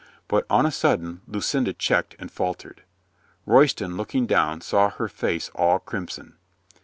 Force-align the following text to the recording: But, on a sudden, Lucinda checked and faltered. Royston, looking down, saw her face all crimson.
But, 0.27 0.47
on 0.49 0.65
a 0.65 0.71
sudden, 0.71 1.21
Lucinda 1.27 1.73
checked 1.73 2.15
and 2.17 2.31
faltered. 2.31 2.81
Royston, 3.45 3.97
looking 3.97 4.25
down, 4.25 4.61
saw 4.61 4.89
her 4.89 5.07
face 5.07 5.51
all 5.53 5.77
crimson. 5.77 6.37